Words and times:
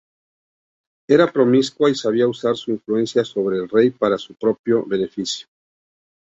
Era 1.07 1.31
promiscua 1.31 1.87
y 1.87 1.93
sabía 1.93 2.27
usar 2.27 2.55
su 2.55 2.71
influencia 2.71 3.23
sobre 3.23 3.57
el 3.57 3.69
rey 3.69 3.91
para 3.91 4.17
su 4.17 4.33
propia 4.33 4.77
beneficio. 4.87 5.45